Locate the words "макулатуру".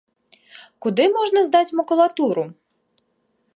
1.81-2.43